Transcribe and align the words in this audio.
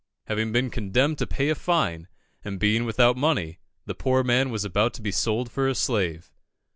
Having 0.25 0.51
been 0.51 0.71
condemned 0.71 1.19
to 1.19 1.27
pay 1.27 1.49
a 1.49 1.53
fine, 1.53 2.07
and 2.43 2.59
being 2.59 2.85
without 2.85 3.15
money, 3.15 3.59
the 3.85 3.93
poor 3.93 4.23
man 4.23 4.49
was 4.49 4.65
about 4.65 4.95
to 4.95 5.01
be 5.03 5.11
sold 5.11 5.51
for 5.51 5.67
a 5.67 5.75
slave. 5.75 6.33